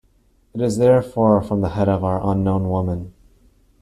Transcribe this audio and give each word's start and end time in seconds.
It 0.55 0.61
is 0.61 0.79
therefore 0.79 1.43
from 1.43 1.61
the 1.61 1.69
head 1.69 1.87
of 1.87 2.03
our 2.03 2.19
unknown 2.27 2.69
woman. 2.69 3.13